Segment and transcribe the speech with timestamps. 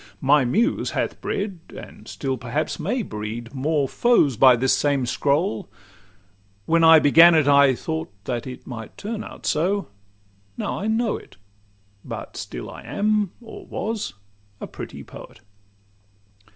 [0.19, 5.69] My Muse hath bred, and still perhaps may breed More foes by this same scroll:
[6.65, 11.37] when I began it, I Thought that it might turn out so—now I know it,
[12.03, 14.13] But still I am, or was,
[14.59, 15.41] a pretty poet.